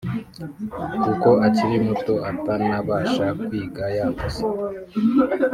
kuko 1.03 1.29
akiri 1.47 1.77
muto 1.87 2.13
atanabasha 2.31 3.25
kwiga 3.43 3.83
yatose 3.97 4.43